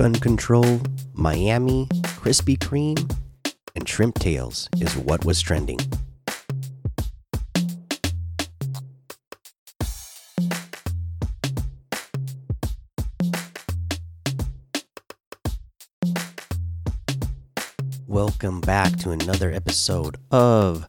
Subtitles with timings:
[0.00, 0.80] gun control,
[1.12, 1.86] Miami,
[2.16, 3.14] Krispy Kreme,
[3.76, 5.76] and shrimp tails is what was trending.
[18.06, 20.88] Welcome back to another episode of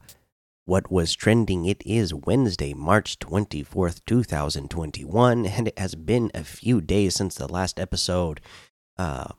[0.64, 1.66] What Was Trending.
[1.66, 7.46] It is Wednesday, March 24th, 2021, and it has been a few days since the
[7.46, 8.40] last episode.
[8.98, 9.32] Uh,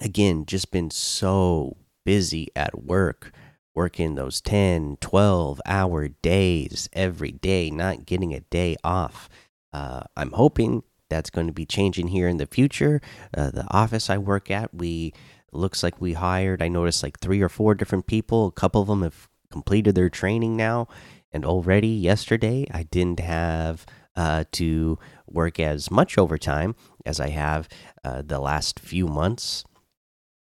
[0.00, 3.32] again, just been so busy at work,
[3.74, 9.28] working those 10, 12 hour days every day, not getting a day off.
[9.72, 13.00] Uh, I'm hoping that's going to be changing here in the future.
[13.36, 15.12] Uh, the office I work at, we
[15.52, 18.46] looks like we hired, I noticed like three or four different people.
[18.46, 20.88] A couple of them have completed their training now.
[21.30, 26.74] And already yesterday, I didn't have uh, to work as much overtime
[27.06, 27.68] as I have
[28.04, 29.64] uh, the last few months.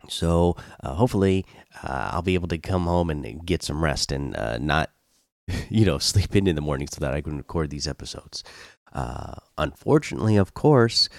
[0.07, 1.45] So uh, hopefully,
[1.83, 4.91] uh, I'll be able to come home and get some rest and uh, not,
[5.69, 8.43] you know, sleep in in the morning so that I can record these episodes.
[9.57, 11.09] Unfortunately, of course,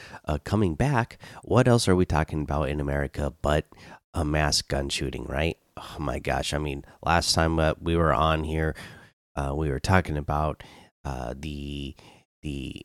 [0.44, 3.66] coming back, what else are we talking about in America but
[4.12, 5.56] a mass gun shooting, right?
[5.76, 6.52] Oh my gosh!
[6.52, 8.74] I mean, last time we were on here,
[9.36, 10.64] we were talking about
[11.04, 11.94] the
[12.42, 12.84] the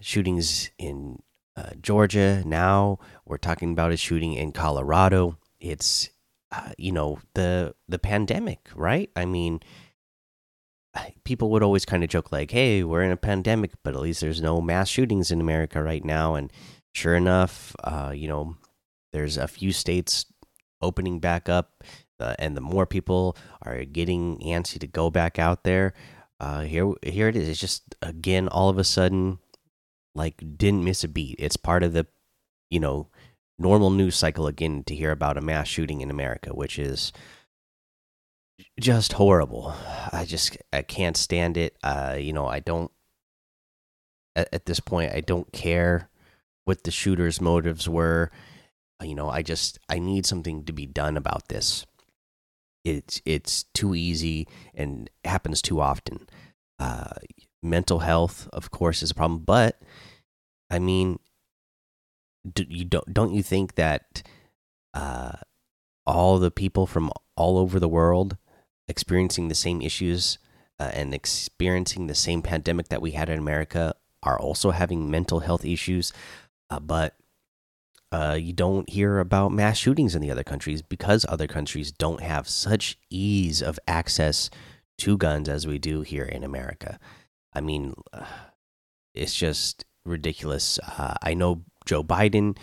[0.00, 1.22] shootings in
[1.56, 2.42] uh, Georgia.
[2.46, 5.38] Now we're talking about a shooting in Colorado.
[5.60, 6.10] It's
[6.52, 9.10] uh, you know the the pandemic, right?
[9.16, 9.60] I mean,
[11.24, 14.20] people would always kind of joke like, "Hey, we're in a pandemic, but at least
[14.20, 16.52] there's no mass shootings in America right now." And
[16.92, 18.56] sure enough, uh, you know,
[19.12, 20.26] there's a few states
[20.80, 21.82] opening back up,
[22.20, 25.92] uh, and the more people are getting antsy to go back out there,
[26.40, 27.48] uh, here here it is.
[27.48, 29.38] It's just again all of a sudden
[30.14, 31.36] like didn't miss a beat.
[31.38, 32.06] It's part of the,
[32.70, 33.08] you know,
[33.58, 37.12] normal news cycle again to hear about a mass shooting in America, which is
[38.80, 39.74] just horrible.
[40.12, 41.76] I just I can't stand it.
[41.82, 42.90] Uh, you know, I don't
[44.36, 46.08] at, at this point I don't care
[46.64, 48.30] what the shooter's motives were.
[49.02, 51.86] You know, I just I need something to be done about this.
[52.88, 56.28] It's it's too easy and happens too often.
[56.78, 57.10] Uh,
[57.62, 59.80] mental health, of course, is a problem, but
[60.70, 61.18] I mean,
[62.50, 64.22] do you don't don't you think that
[64.94, 65.32] uh,
[66.06, 68.36] all the people from all over the world
[68.88, 70.38] experiencing the same issues
[70.80, 75.40] uh, and experiencing the same pandemic that we had in America are also having mental
[75.40, 76.12] health issues,
[76.70, 77.14] uh, but
[78.10, 82.22] uh, you don't hear about mass shootings in the other countries because other countries don't
[82.22, 84.50] have such ease of access
[84.98, 86.98] to guns as we do here in America.
[87.52, 87.94] I mean,
[89.14, 90.78] it's just ridiculous.
[90.78, 92.56] Uh, I know Joe Biden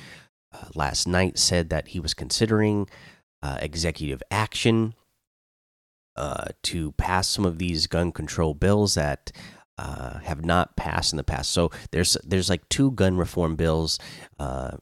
[0.54, 2.90] uh, last night said that he was considering
[3.42, 4.96] uh, executive action
[6.16, 9.32] uh, to pass some of these gun control bills that
[9.78, 11.52] uh, have not passed in the past.
[11.52, 14.00] So there's there's like two gun reform bills
[14.40, 14.78] uh,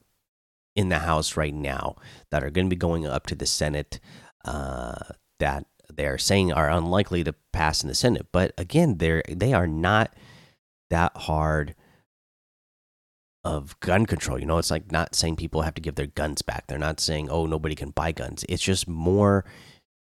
[0.76, 1.96] in the House right now
[2.30, 4.00] that are going to be going up to the Senate
[4.44, 4.94] uh,
[5.38, 8.26] that they're saying are unlikely to pass in the Senate.
[8.32, 10.14] But again, they're they are not
[10.90, 11.74] that hard
[13.44, 14.38] of gun control.
[14.38, 16.66] You know, it's like not saying people have to give their guns back.
[16.66, 18.44] They're not saying, oh, nobody can buy guns.
[18.48, 19.44] It's just more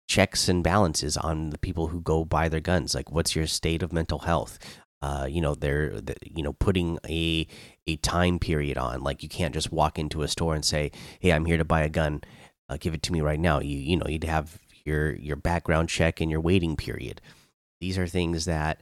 [0.09, 2.95] checks and balances on the people who go buy their guns.
[2.95, 4.59] Like, what's your state of mental health?
[5.03, 7.47] Uh, you know, they're, you know, putting a
[7.87, 9.03] a time period on.
[9.03, 11.83] Like, you can't just walk into a store and say, "Hey, I'm here to buy
[11.83, 12.23] a gun.
[12.69, 15.89] Uh, give it to me right now." You, you know, you'd have your your background
[15.89, 17.21] check and your waiting period.
[17.81, 18.81] These are things that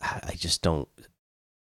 [0.00, 0.88] I just don't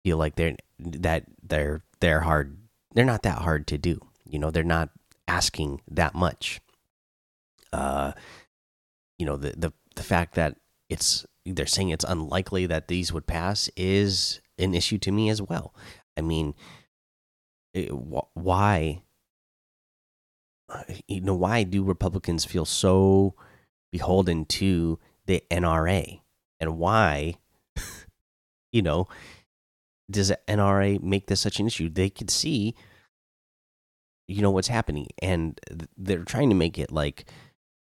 [0.04, 2.58] feel like they're that they're they're hard
[2.94, 4.90] they're not that hard to do you know they're not
[5.28, 6.62] asking that much
[7.74, 8.12] uh
[9.18, 10.58] you know the the the fact that
[10.90, 15.42] it's they're saying it's unlikely that these would pass is an issue to me as
[15.42, 15.74] well
[16.18, 16.54] i mean
[17.76, 17.92] eh, it,
[18.34, 19.02] why
[20.70, 23.34] uh, you know why do republicans feel so
[23.92, 26.20] beholden to the nra
[26.60, 27.38] and why
[28.72, 29.08] you know
[30.10, 31.90] does the NRA make this such an issue?
[31.90, 32.76] They could see,
[34.28, 35.60] you know, what's happening, and
[35.98, 37.30] they're trying to make it like,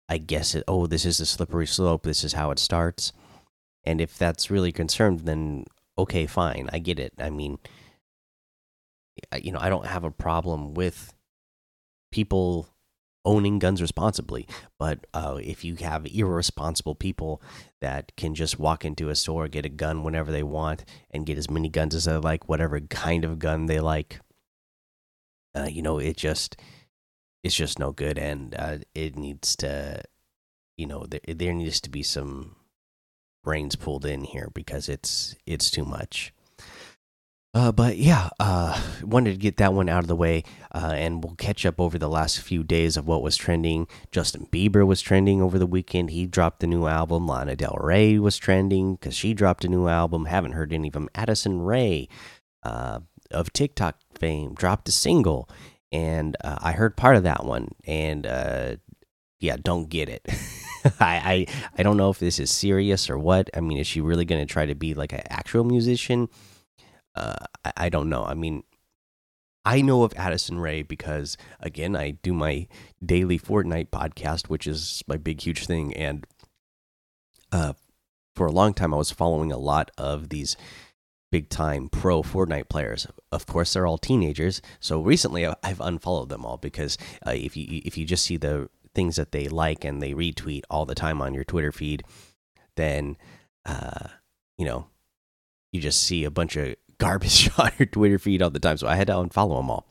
[0.08, 0.64] I guess it.
[0.68, 2.04] Oh, this is a slippery slope.
[2.04, 3.14] This is how it starts.
[3.84, 5.66] And if that's really concerned, then
[5.98, 7.14] okay, fine, I get it.
[7.20, 7.60] I mean,
[9.42, 11.14] you know, I don't have a problem with
[12.12, 12.70] people
[13.26, 14.48] owning guns responsibly.
[14.78, 17.42] But uh, if you have irresponsible people
[17.82, 21.38] that can just walk into a store, get a gun whenever they want, and get
[21.38, 24.20] as many guns as they like, whatever kind of gun they like,
[25.56, 26.58] uh, you know, it just
[27.44, 30.02] it's just no good, and uh, it needs to,
[30.78, 32.56] you know, there there needs to be some
[33.44, 36.34] brains pulled in here because it's it's too much.
[37.52, 41.24] Uh, but yeah, uh, wanted to get that one out of the way, uh, and
[41.24, 43.88] we'll catch up over the last few days of what was trending.
[44.12, 46.12] Justin Bieber was trending over the weekend.
[46.12, 47.28] He dropped the new album.
[47.28, 50.26] Lana Del Rey was trending because she dropped a new album.
[50.26, 51.10] Haven't heard any of them.
[51.16, 52.08] Addison Rae
[52.62, 53.00] uh,
[53.32, 55.50] of TikTok fame dropped a single,
[55.92, 58.76] and uh, I heard part of that one, and uh,
[59.40, 60.24] yeah, don't get it.
[61.00, 61.46] I, I
[61.78, 63.50] I don't know if this is serious or what.
[63.56, 66.30] I mean, is she really going to try to be like an actual musician?
[67.16, 67.36] uh,
[67.66, 68.24] I, I don't know.
[68.24, 68.64] I mean,
[69.66, 72.68] I know of Addison Rae because again, I do my
[73.06, 76.26] daily Fortnite podcast, which is my big huge thing, and
[77.52, 77.74] uh,
[78.36, 80.56] for a long time I was following a lot of these
[81.32, 83.06] big time pro Fortnite players.
[83.32, 84.62] Of course, they're all teenagers.
[84.80, 86.98] So recently, I've unfollowed them all because
[87.28, 88.70] uh, if you if you just see the
[89.00, 92.04] things that they like and they retweet all the time on your Twitter feed,
[92.76, 93.16] then
[93.66, 94.10] uh,
[94.58, 94.88] you know
[95.72, 98.76] you just see a bunch of garbage on your Twitter feed all the time.
[98.76, 99.88] So I had to unfollow them all.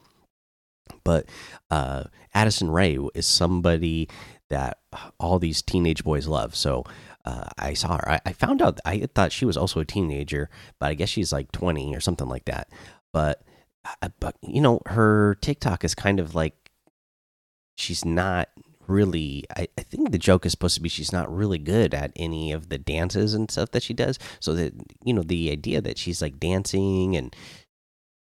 [1.04, 1.24] But
[1.70, 4.10] uh, Addison Rae is somebody
[4.50, 4.78] that
[5.18, 6.54] all these teenage boys love.
[6.54, 6.84] So
[7.24, 8.10] uh, I saw her.
[8.10, 8.78] I, I, found out.
[8.84, 12.28] I thought she was also a teenager, but I guess she's like 20 or something
[12.28, 12.68] like that.
[13.12, 13.42] But
[14.02, 16.70] uh, but you know, her TikTok is kind of like
[17.76, 18.48] she's not
[18.88, 22.12] really I, I think the joke is supposed to be she's not really good at
[22.16, 24.18] any of the dances and stuff that she does.
[24.40, 24.74] So that
[25.04, 27.34] you know the idea that she's like dancing and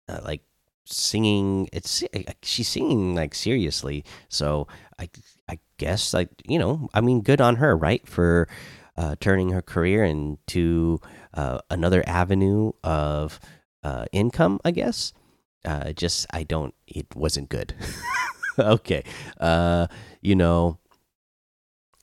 [0.08, 0.42] uh, like
[0.84, 2.02] singing it's
[2.42, 4.04] she's singing like seriously.
[4.28, 4.68] So
[4.98, 5.08] i
[5.48, 8.48] i guess like you know i mean good on her right for
[8.96, 10.98] uh, turning her career into
[11.34, 13.38] uh, another avenue of
[13.84, 15.12] uh, income i guess.
[15.64, 17.74] Uh, just i don't it wasn't good
[18.60, 19.04] okay.
[19.38, 19.86] Uh,
[20.20, 20.78] you know,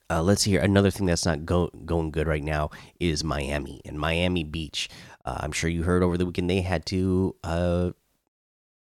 [0.10, 0.62] uh, let's see here.
[0.62, 2.70] Another thing that's not go going good right now
[3.00, 4.90] is Miami and Miami Beach.
[5.26, 7.92] Uh, I'm sure you heard over the weekend they had to uh,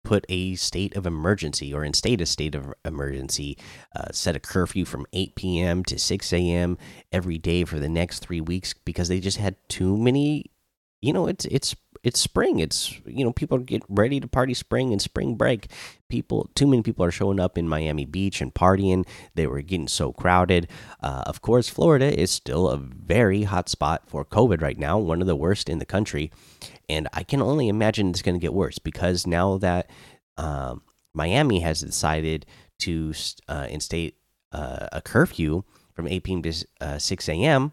[0.02, 3.56] put a state of emergency or instate a state of emergency,
[3.94, 5.84] uh, set a curfew from 8 p.m.
[5.84, 6.76] to 6 a.m.
[7.12, 10.50] every day for the next three weeks because they just had too many.
[11.00, 11.76] You know, it's it's
[12.06, 12.60] it's spring.
[12.60, 15.68] It's you know people get ready to party spring and spring break.
[16.08, 19.04] People, too many people are showing up in Miami Beach and partying.
[19.34, 20.68] They were getting so crowded.
[21.02, 25.20] Uh, of course, Florida is still a very hot spot for COVID right now, one
[25.20, 26.30] of the worst in the country,
[26.88, 29.90] and I can only imagine it's going to get worse because now that
[30.36, 30.82] um,
[31.12, 32.46] Miami has decided
[32.78, 33.14] to
[33.48, 34.14] uh, instate
[34.52, 36.42] uh, a curfew from 8 p.m.
[36.42, 37.72] to uh, 6 a.m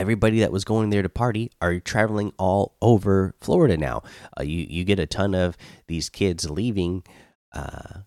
[0.00, 4.02] everybody that was going there to party are traveling all over Florida now.
[4.38, 5.56] Uh, you you get a ton of
[5.86, 7.04] these kids leaving.
[7.52, 8.00] Uh,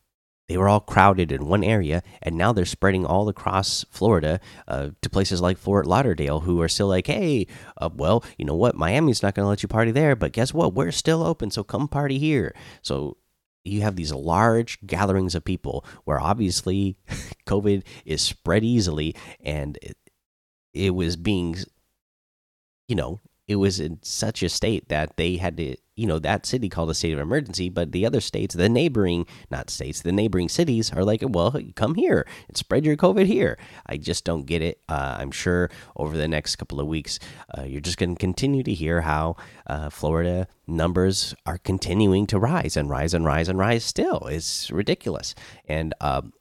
[0.50, 4.90] they were all crowded in one area, and now they're spreading all across Florida uh,
[5.02, 7.48] to places like Fort Lauderdale, who are still like, "Hey,
[7.78, 8.76] uh, well, you know what?
[8.76, 10.74] Miami's not going to let you party there, but guess what?
[10.74, 13.18] We're still open, so come party here." So
[13.64, 16.98] you have these large gatherings of people where obviously
[17.46, 19.96] COVID is spread easily, and it,
[20.74, 21.56] it was being
[22.88, 26.46] you know, it was in such a state that they had to, you know, that
[26.46, 30.14] city called a state of emergency, but the other states, the neighboring, not states, the
[30.14, 33.58] neighboring cities are like, well, come here and spread your COVID here.
[33.86, 34.80] I just don't get it.
[34.88, 37.20] Uh, I'm sure over the next couple of weeks,
[37.58, 39.36] uh, you're just going to continue to hear how
[39.68, 44.28] uh, Florida numbers are continuing to rise and rise and rise and rise still.
[44.28, 45.36] It's ridiculous.
[45.68, 46.32] And, um,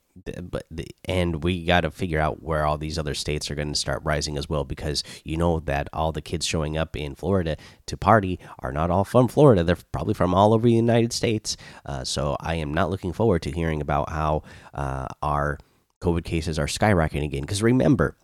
[0.42, 3.72] but the, and we got to figure out where all these other states are going
[3.72, 7.14] to start rising as well because you know that all the kids showing up in
[7.14, 9.64] Florida to party are not all from Florida.
[9.64, 11.56] They're probably from all over the United States.
[11.84, 14.42] Uh, so I am not looking forward to hearing about how
[14.74, 15.58] uh, our
[16.00, 17.42] COVID cases are skyrocketing again.
[17.42, 18.16] Because remember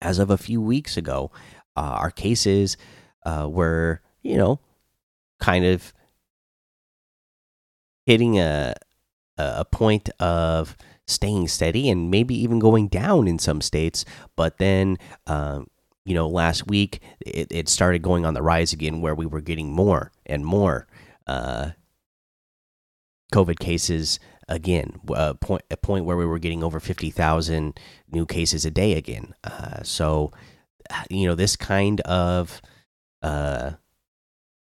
[0.00, 1.30] as of a few weeks ago
[1.76, 2.76] uh, our cases
[3.24, 4.60] uh, were you know
[5.40, 5.92] kind of
[8.06, 8.74] hitting a
[9.36, 14.04] a point of staying steady and maybe even going down in some states.
[14.36, 15.68] But then, um,
[16.04, 19.40] you know, last week it, it, started going on the rise again, where we were
[19.40, 20.86] getting more and more
[21.26, 21.70] uh,
[23.32, 24.18] COVID cases
[24.48, 25.00] again.
[25.14, 27.78] A point, a point where we were getting over fifty thousand
[28.10, 29.34] new cases a day again.
[29.42, 30.32] Uh, so,
[31.08, 32.60] you know, this kind of
[33.22, 33.72] uh,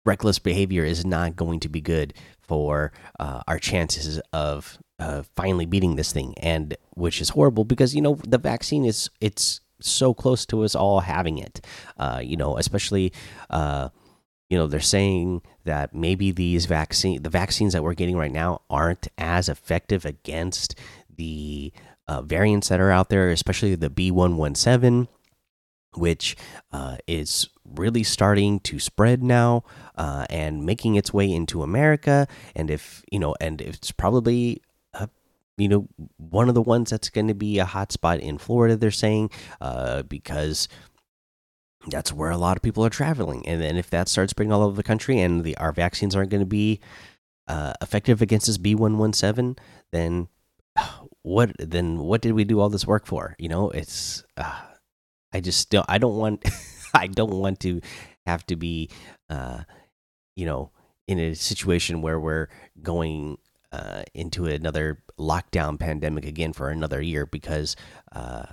[0.05, 5.67] reckless behavior is not going to be good for uh, our chances of uh, finally
[5.67, 10.15] beating this thing, and which is horrible because you know the vaccine is it's so
[10.15, 11.65] close to us all having it.
[11.97, 13.13] Uh, you know, especially
[13.51, 13.89] uh,
[14.49, 18.63] you know they're saying that maybe these vaccine the vaccines that we're getting right now
[18.71, 20.79] aren't as effective against
[21.17, 21.73] the
[22.09, 25.09] uh, variants that are out there, especially the B117,
[25.95, 26.37] which
[26.73, 29.65] uh, is really starting to spread now
[29.97, 32.27] uh, and making its way into America.
[32.55, 34.63] And if you know, and it's probably
[35.59, 38.77] you know one of the ones that's going to be a hotspot in Florida.
[38.77, 39.31] They're saying
[39.61, 40.69] uh, because
[41.89, 44.63] that's where a lot of people are traveling, and then if that starts spreading all
[44.63, 46.81] over the country, and the our vaccines aren't going to be
[47.49, 49.57] uh, effective against this B one one seven,
[49.93, 50.29] then
[51.23, 51.53] what?
[51.59, 53.37] Then what did we do all this work for?
[53.39, 54.25] You know, it's.
[54.37, 54.63] Uh,
[55.33, 56.45] I just still I don't want
[56.95, 57.81] I don't want to
[58.27, 58.91] have to be
[59.31, 59.63] uh
[60.37, 60.71] you know
[61.09, 62.49] in a situation where we're
[62.83, 63.39] going
[63.73, 67.77] uh into another lockdown pandemic again for another year because
[68.13, 68.45] uh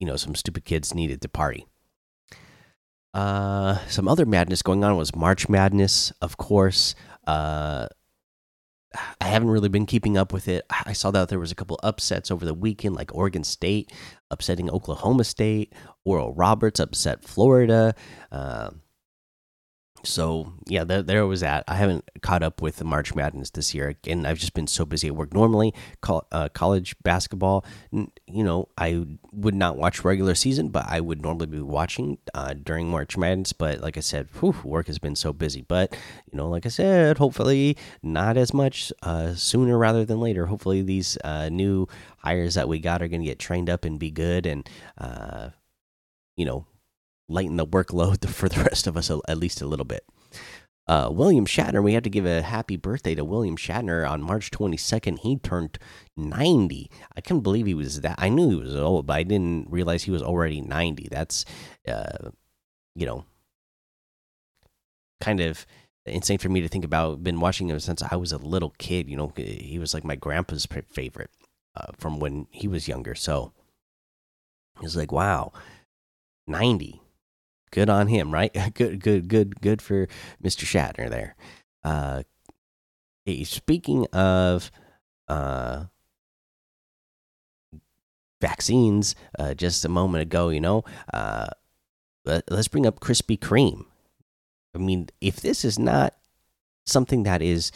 [0.00, 1.66] you know some stupid kids needed to party.
[3.12, 6.94] Uh some other madness going on was March Madness, of course.
[7.26, 7.86] Uh
[9.20, 10.64] I haven't really been keeping up with it.
[10.70, 13.92] I saw that there was a couple upsets over the weekend, like Oregon State
[14.30, 15.72] upsetting Oklahoma State,
[16.04, 17.94] Oral Roberts upset Florida.
[18.30, 18.70] Uh,
[20.04, 21.64] so yeah, there, there was that.
[21.66, 23.94] I haven't caught up with the March Madness this year.
[24.06, 25.34] and I've just been so busy at work.
[25.34, 25.74] Normally,
[26.32, 31.46] uh, college basketball, you know, I would not watch regular season, but I would normally
[31.46, 33.52] be watching uh, during March Madness.
[33.52, 35.62] But like I said, whew, work has been so busy.
[35.62, 35.96] But
[36.30, 40.46] you know, like I said, hopefully not as much uh, sooner rather than later.
[40.46, 43.98] Hopefully these uh, new hires that we got are going to get trained up and
[43.98, 44.68] be good and
[44.98, 45.50] uh,
[46.36, 46.66] you know
[47.28, 50.04] lighten the workload for the rest of us at least a little bit.
[50.86, 54.50] Uh, William Shatner, we have to give a happy birthday to William Shatner on March
[54.50, 55.20] 22nd.
[55.20, 55.78] He turned
[56.16, 56.90] 90.
[57.16, 58.16] I couldn't believe he was that.
[58.18, 61.08] I knew he was old, but I didn't realize he was already 90.
[61.10, 61.46] That's,
[61.88, 62.30] uh,
[62.94, 63.24] you know,
[65.22, 65.64] kind of
[66.04, 67.24] insane for me to think about.
[67.24, 69.08] Been watching him since I was a little kid.
[69.08, 71.30] You know, he was like my grandpa's favorite
[71.76, 73.14] uh, from when he was younger.
[73.14, 73.52] So
[74.82, 75.52] it's like, wow,
[76.46, 77.00] 90
[77.74, 78.54] good on him, right?
[78.74, 80.06] Good, good, good, good for
[80.42, 80.64] Mr.
[80.64, 81.34] Shatner there.
[81.82, 82.22] Uh,
[83.42, 84.70] speaking of
[85.28, 85.84] uh,
[88.40, 91.48] vaccines, uh, just a moment ago, you know, uh,
[92.24, 93.84] let, us bring up Krispy Kreme.
[94.74, 96.14] I mean, if this is not
[96.86, 97.72] something that is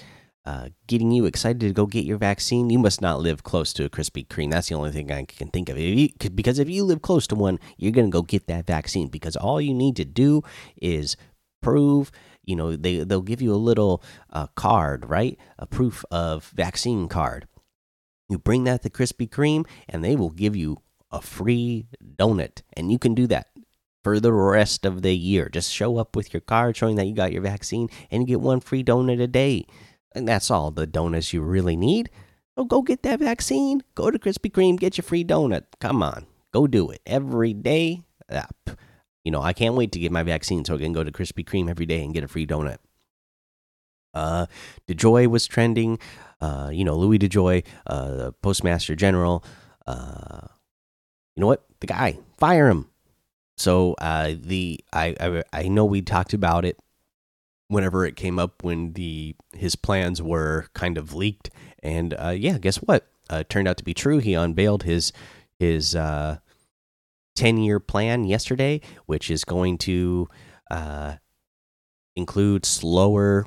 [0.48, 3.84] uh, getting you excited to go get your vaccine, you must not live close to
[3.84, 4.50] a Krispy Kreme.
[4.50, 5.76] That's the only thing I can think of.
[5.76, 8.66] If you, because if you live close to one, you're going to go get that
[8.66, 10.42] vaccine because all you need to do
[10.80, 11.18] is
[11.60, 12.10] prove.
[12.44, 14.02] You know, they they'll give you a little
[14.32, 15.38] uh, card, right?
[15.58, 17.46] A proof of vaccine card.
[18.30, 20.78] You bring that to Krispy Kreme, and they will give you
[21.10, 23.48] a free donut, and you can do that
[24.02, 25.50] for the rest of the year.
[25.50, 28.40] Just show up with your card showing that you got your vaccine, and you get
[28.40, 29.66] one free donut a day.
[30.12, 32.10] And that's all the donuts you really need.
[32.56, 33.82] Oh, go get that vaccine.
[33.94, 35.64] Go to Krispy Kreme, get your free donut.
[35.80, 38.02] Come on, go do it every day.
[39.24, 41.44] You know, I can't wait to get my vaccine so I can go to Krispy
[41.44, 42.78] Kreme every day and get a free donut.
[44.14, 44.46] Uh,
[44.88, 45.98] DeJoy was trending.
[46.40, 49.44] Uh, you know, Louis DeJoy, uh, Postmaster General.
[49.86, 50.48] Uh,
[51.36, 51.64] you know what?
[51.80, 52.88] The guy, fire him.
[53.56, 56.78] So uh, the I, I I know we talked about it
[57.68, 61.50] whenever it came up when the his plans were kind of leaked.
[61.82, 63.06] And uh, yeah, guess what?
[63.30, 64.18] Uh, turned out to be true.
[64.18, 65.12] He unveiled his
[65.58, 66.38] his uh,
[67.36, 70.28] ten year plan yesterday, which is going to
[70.70, 71.16] uh,
[72.16, 73.46] include slower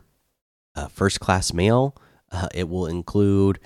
[0.76, 1.96] uh, first class mail.
[2.32, 3.60] Uh, it will include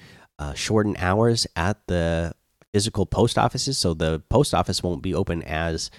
[0.55, 2.33] shortened hours at the
[2.73, 5.91] physical post offices, so the post office won't be open as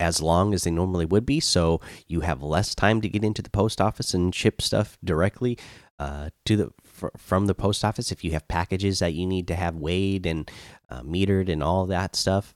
[0.00, 1.40] as long as they normally would be.
[1.40, 5.58] So you have less time to get into the post office and ship stuff directly
[5.98, 8.12] uh, to the fr from the post office.
[8.12, 10.50] If you have packages that you need to have weighed and
[10.90, 12.54] uh, metered and all that stuff,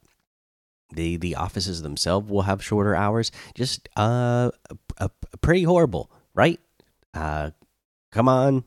[0.92, 3.30] the the offices themselves will have shorter hours.
[3.54, 4.50] Just uh,
[4.98, 6.60] a, a pretty horrible, right?
[7.14, 7.50] Uh,
[8.10, 8.64] come on,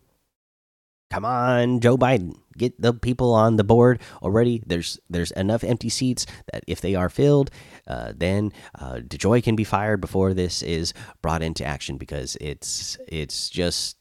[1.12, 4.64] come on, Joe Biden get the people on the board already.
[4.66, 7.52] There's there's enough empty seats that if they are filled,
[7.88, 12.98] uh, then uh, DeJoy can be fired before this is brought into action because it's
[13.08, 13.98] it's just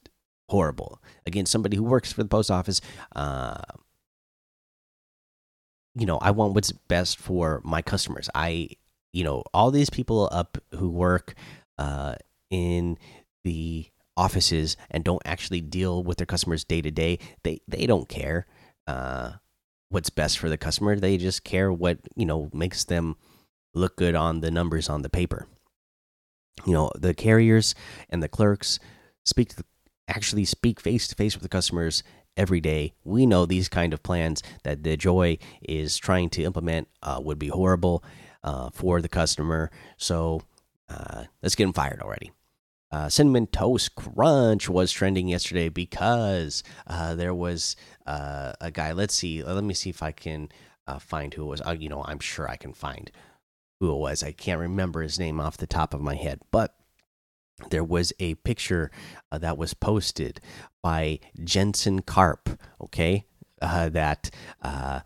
[0.49, 1.02] horrible.
[1.26, 2.81] Again, somebody who works for the post office.
[3.14, 3.61] Uh,
[5.97, 8.31] you know, I want what's best for my customers.
[8.33, 8.69] I,
[9.12, 11.35] you know, all these people up who work
[11.79, 12.14] uh,
[12.49, 12.97] in
[13.43, 13.90] the
[14.21, 18.47] offices and don't actually deal with their customers day to day, they they don't care
[18.87, 19.33] uh,
[19.89, 20.97] what's best for the customer.
[20.97, 23.17] They just care what you know makes them
[23.75, 25.47] look good on the numbers on the paper.
[26.67, 27.75] you know the carriers
[28.09, 28.79] and the clerks
[29.25, 29.65] speak to
[30.09, 32.03] actually speak face to face with the customers
[32.37, 32.93] every day.
[33.05, 37.49] We know these kind of plans that DeJoy is trying to implement uh, would be
[37.49, 38.03] horrible
[38.43, 39.71] uh, for the customer.
[39.99, 40.43] So
[40.89, 42.33] uh, let's get them fired already.
[42.92, 48.92] Uh, cinnamon toast crunch was trending yesterday because uh, there was uh, a guy.
[48.92, 49.42] Let's see.
[49.42, 50.49] Let me see if I can
[50.99, 51.80] find who it was.
[51.80, 53.12] you know, I'm sure I can find
[53.78, 54.23] who it was.
[54.23, 56.75] I can't remember his name off the top of my head, but
[57.70, 58.90] there was a picture
[59.30, 60.40] uh, that was posted
[60.82, 62.61] by Jensen Karp.
[62.80, 63.26] Okay,
[63.61, 64.30] uh, that
[64.62, 65.00] uh,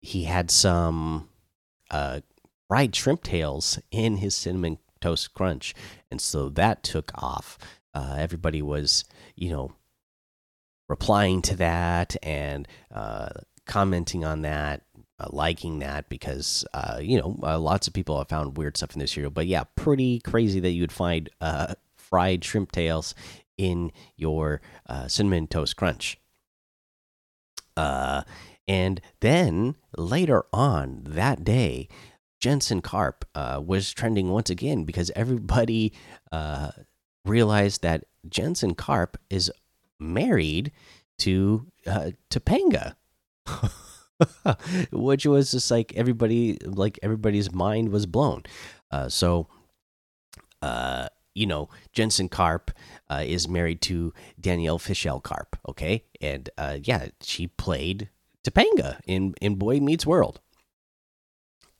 [0.00, 1.28] he had some
[1.90, 2.20] uh,
[2.68, 5.74] fried shrimp tails in his cinnamon toast crunch,
[6.10, 7.58] and so that took off.
[7.94, 9.04] Uh, everybody was,
[9.34, 9.72] you know,
[10.88, 13.30] replying to that and uh,
[13.66, 14.82] commenting on that
[15.18, 18.94] uh, liking that because uh, you know uh, lots of people have found weird stuff
[18.94, 19.30] in this cereal.
[19.30, 21.28] But yeah, pretty crazy that you would find
[21.96, 23.14] fried shrimp tails
[23.56, 24.60] in your
[25.06, 26.18] cinnamon toast crunch.
[27.76, 31.88] And then later on that day,
[32.40, 35.92] Jensen Karp was trending once again because everybody
[37.24, 39.52] realized that Jensen Karp is
[39.98, 40.72] married
[41.18, 41.66] to
[42.30, 42.94] Topanga.
[44.92, 48.42] which was just like everybody, like everybody's mind was blown.
[48.90, 49.48] Uh, so,
[50.62, 52.70] uh, you know, Jensen Karp
[53.08, 55.56] uh, is married to Danielle Fishel Karp.
[55.68, 58.10] Okay, and uh, yeah, she played
[58.44, 60.40] Topanga in in Boy Meets World.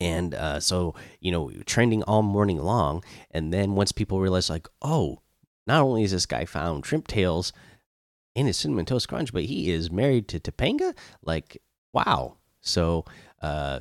[0.00, 4.68] And uh, so, you know, trending all morning long, and then once people realize, like,
[4.80, 5.20] oh,
[5.66, 7.52] not only is this guy found shrimp tails
[8.34, 10.96] in his cinnamon toast crunch, but he is married to Topanga.
[11.22, 11.60] Like
[11.92, 12.36] Wow.
[12.60, 13.04] So,
[13.42, 13.80] uh,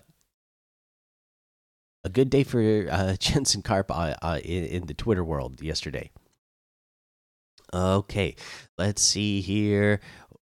[2.04, 6.12] a good day for uh, Jensen Karp uh, uh, in, in, the Twitter world yesterday.
[7.74, 8.36] Okay,
[8.78, 10.00] let's see here.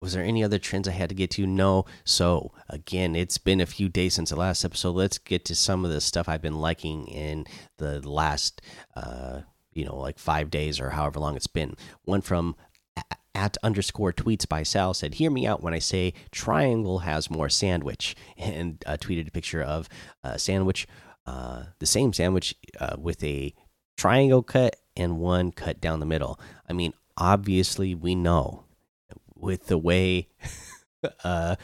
[0.05, 1.47] Was there any other trends I had to get to?
[1.47, 1.85] No.
[2.03, 4.91] So, again, it's been a few days since the last episode.
[4.91, 7.45] Let's get to some of the stuff I've been liking in
[7.77, 8.61] the last,
[8.95, 9.41] uh,
[9.73, 11.75] you know, like five days or however long it's been.
[12.03, 12.55] One from
[13.33, 17.49] at underscore tweets by Sal said, Hear me out when I say triangle has more
[17.49, 19.89] sandwich, and uh, tweeted a picture of
[20.23, 20.85] a sandwich,
[21.25, 23.55] uh, the same sandwich uh, with a
[23.97, 26.39] triangle cut and one cut down the middle.
[26.69, 28.64] I mean, obviously, we know
[29.45, 30.27] with the way
[31.23, 31.55] uh,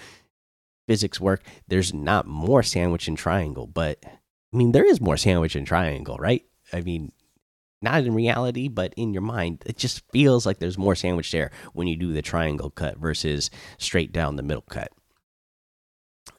[0.88, 5.56] physics work, there's not more sandwich and triangle, but I mean, there is more sandwich
[5.56, 6.44] and triangle, right?
[6.72, 7.12] I mean,
[7.82, 11.52] not in reality, but in your mind, it just feels like there's more sandwich there
[11.74, 14.92] when you do the triangle cut versus straight down the middle cut.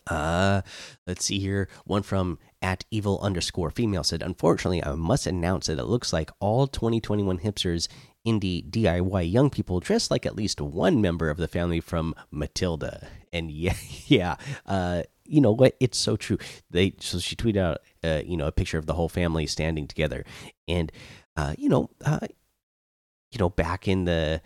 [0.07, 0.63] Uh,
[1.07, 1.69] let's see here.
[1.85, 6.31] One from at evil underscore female said, Unfortunately, I must announce that it looks like
[6.41, 7.89] all 2021 hipsters,
[8.27, 13.09] indie DIY young people dress like at least one member of the family from Matilda.
[13.33, 13.75] And yeah,
[14.07, 15.77] yeah, uh, you know what?
[15.81, 16.39] It's so true.
[16.71, 19.87] They so she tweeted out, uh, you know, a picture of the whole family standing
[19.87, 20.25] together,
[20.69, 20.91] and
[21.37, 22.27] uh, you know, uh,
[23.31, 24.43] you know, back in the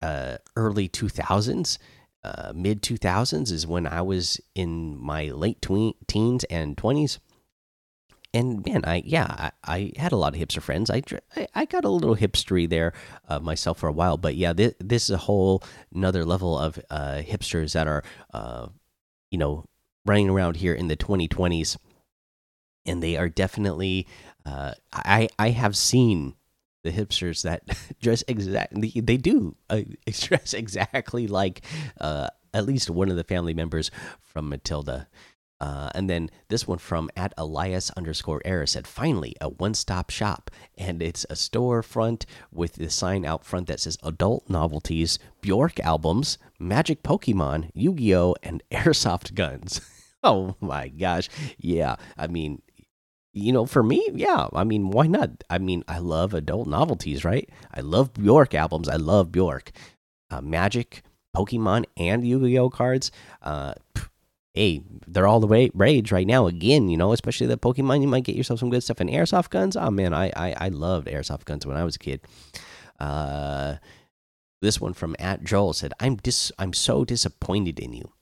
[0.00, 1.78] uh, early 2000s,
[2.24, 5.60] uh, mid 2000s is when I was in my late
[6.06, 7.18] teens and 20s.
[8.34, 10.90] And man, I yeah, I, I, had a lot of hipster friends.
[10.90, 11.02] I
[11.54, 12.92] I got a little hipstery there
[13.26, 15.62] uh, myself for a while, but yeah, this, this is a whole
[15.94, 18.66] another level of uh, hipsters that are, uh,
[19.30, 19.64] you know,
[20.04, 21.78] running around here in the 2020s,
[22.84, 24.06] and they are definitely
[24.44, 26.34] uh, I I have seen
[26.84, 27.62] the hipsters that
[28.00, 31.62] dress exactly they do uh, dress exactly like
[32.00, 35.08] uh, at least one of the family members from Matilda.
[35.60, 40.10] Uh, and then this one from at Elias underscore era said, finally, a one stop
[40.10, 40.50] shop.
[40.76, 46.38] And it's a storefront with the sign out front that says adult novelties, Bjork albums,
[46.58, 49.80] magic Pokemon, Yu Gi Oh!, and airsoft guns.
[50.22, 51.28] oh my gosh.
[51.58, 51.96] Yeah.
[52.16, 52.62] I mean,
[53.32, 55.44] you know, for me, yeah, I mean, why not?
[55.50, 57.48] I mean, I love adult novelties, right?
[57.72, 58.88] I love Bjork albums.
[58.88, 59.70] I love Bjork,
[60.30, 61.02] uh, Magic,
[61.36, 63.12] Pokemon, and Yu-Gi-Oh cards.
[63.42, 63.74] Uh,
[64.54, 66.46] hey, they're all the way rage right now.
[66.46, 69.00] Again, you know, especially the Pokemon, you might get yourself some good stuff.
[69.00, 72.00] And airsoft guns, oh man, I I, I loved airsoft guns when I was a
[72.00, 72.20] kid.
[72.98, 73.76] Uh,
[74.60, 78.12] this one from at Joel said, "I'm dis I'm so disappointed in you."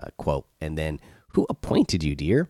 [0.00, 1.00] Uh, quote, and then
[1.34, 2.48] who appointed you, dear?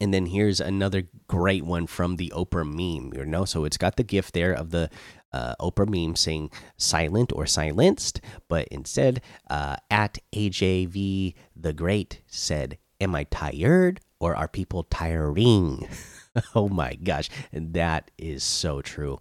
[0.00, 3.12] And then here's another great one from the Oprah meme.
[3.14, 4.90] You know, so it's got the gift there of the
[5.32, 12.78] uh, Oprah meme saying silent or silenced, but instead, uh, at AJV the Great said,
[13.00, 15.88] Am I tired or are people tiring?
[16.54, 19.18] oh my gosh, and that is so true.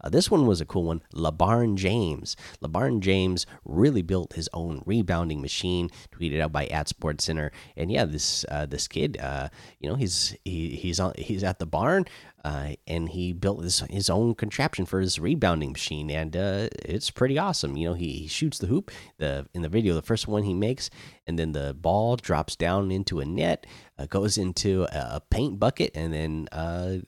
[0.00, 1.02] Uh, this one was a cool one.
[1.14, 2.36] LeBaron James.
[2.62, 5.90] LeBaron James really built his own rebounding machine.
[6.12, 7.52] Tweeted out by at Sports Center.
[7.76, 11.58] And yeah, this uh, this kid, uh, you know, he's he, he's on he's at
[11.58, 12.06] the barn,
[12.44, 17.10] uh, and he built his his own contraption for his rebounding machine, and uh, it's
[17.10, 17.76] pretty awesome.
[17.76, 18.90] You know, he, he shoots the hoop.
[19.18, 20.90] The in the video, the first one he makes,
[21.26, 23.66] and then the ball drops down into a net,
[23.98, 27.02] uh, goes into a paint bucket, and then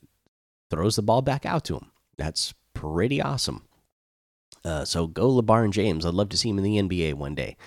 [0.69, 1.91] throws the ball back out to him.
[2.17, 3.63] That's pretty awesome.
[4.65, 6.05] Uh, so go LeBaron James.
[6.05, 7.57] I'd love to see him in the NBA one day.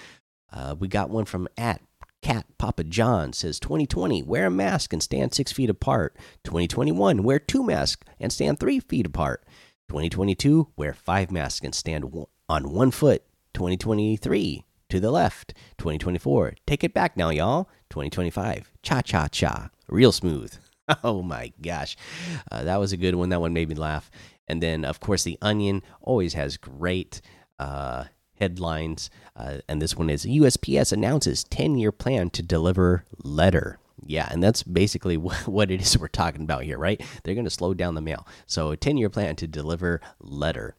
[0.53, 1.83] Uh, we got one from at
[2.23, 6.17] Cat Papa John says 2020 wear a mask and stand six feet apart.
[6.45, 9.45] 2021 wear two masks and stand three feet apart.
[9.89, 12.05] 2022 wear five masks and stand
[12.49, 13.23] on one foot.
[13.55, 15.55] 2023 to the left.
[15.79, 17.69] 2024 take it back now, y'all.
[17.91, 20.53] 2025 cha cha cha real smooth.
[21.03, 21.97] Oh my gosh,
[22.53, 23.31] uh, that was a good one.
[23.31, 24.09] That one made me laugh.
[24.49, 27.21] And then, of course, The Onion always has great
[27.59, 28.05] uh,
[28.39, 29.11] headlines.
[29.35, 33.79] Uh, and this one is USPS announces 10 year plan to deliver letter.
[34.05, 37.03] Yeah, and that's basically what it is we're talking about here, right?
[37.25, 38.27] They're going to slow down the mail.
[38.47, 40.77] So, a 10 year plan to deliver letter.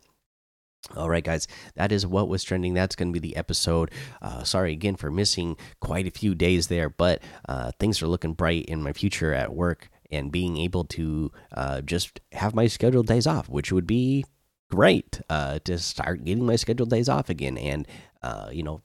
[0.96, 2.74] All right, guys, that is what was trending.
[2.74, 3.92] That's going to be the episode.
[4.22, 8.34] Uh, sorry again for missing quite a few days there, but uh, things are looking
[8.34, 13.08] bright in my future at work and being able to uh, just have my scheduled
[13.08, 14.26] days off, which would be
[14.70, 17.88] great uh, to start getting my scheduled days off again and,
[18.22, 18.82] uh, you know,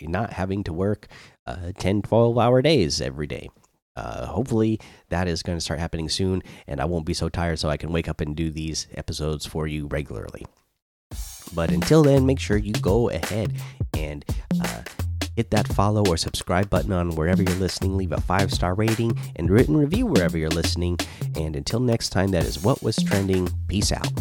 [0.00, 1.08] not having to work
[1.46, 3.48] uh, 10, 12 hour days every day.
[3.96, 7.60] Uh, hopefully that is going to start happening soon and I won't be so tired
[7.60, 10.44] so I can wake up and do these episodes for you regularly.
[11.54, 13.52] But until then, make sure you go ahead
[13.96, 14.24] and
[14.60, 14.82] uh,
[15.36, 17.96] Hit that follow or subscribe button on wherever you're listening.
[17.96, 20.98] Leave a five star rating and written review wherever you're listening.
[21.36, 23.48] And until next time, that is what was trending.
[23.68, 24.12] Peace out.